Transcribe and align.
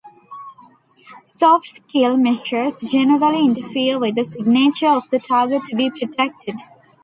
Soft-kill 1.21 2.17
measures 2.17 2.79
generally 2.81 3.45
interfere 3.45 3.99
with 3.99 4.15
the 4.15 4.25
signature 4.25 4.87
of 4.89 5.07
the 5.11 5.19
target 5.19 5.61
to 5.69 5.75
be 5.75 5.91
protected. 5.91 6.55